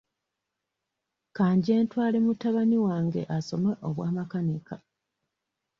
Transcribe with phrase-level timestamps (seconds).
[1.35, 4.75] Ka nje ntwale mutabani wange asome obwa makanika.